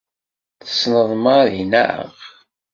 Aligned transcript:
Tessneḍ 0.65 1.09
Mary, 1.23 1.61
naɣ? 1.71 2.11